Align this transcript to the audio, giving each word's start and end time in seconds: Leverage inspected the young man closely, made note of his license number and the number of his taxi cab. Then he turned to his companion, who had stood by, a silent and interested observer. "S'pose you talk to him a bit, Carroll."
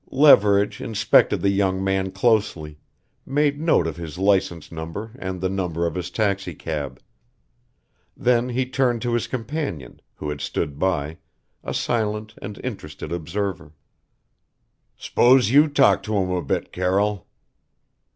Leverage 0.09 0.81
inspected 0.81 1.41
the 1.41 1.51
young 1.51 1.83
man 1.83 2.09
closely, 2.09 2.79
made 3.23 3.61
note 3.61 3.85
of 3.85 3.97
his 3.97 4.17
license 4.17 4.71
number 4.71 5.11
and 5.19 5.39
the 5.39 5.47
number 5.47 5.85
of 5.85 5.93
his 5.93 6.09
taxi 6.09 6.55
cab. 6.55 6.99
Then 8.17 8.49
he 8.49 8.65
turned 8.65 9.03
to 9.03 9.13
his 9.13 9.27
companion, 9.27 10.01
who 10.15 10.29
had 10.29 10.41
stood 10.41 10.79
by, 10.79 11.17
a 11.63 11.75
silent 11.75 12.33
and 12.41 12.59
interested 12.63 13.11
observer. 13.11 13.73
"S'pose 14.97 15.51
you 15.51 15.67
talk 15.67 16.01
to 16.01 16.15
him 16.17 16.31
a 16.31 16.41
bit, 16.41 16.71
Carroll." 16.73 17.27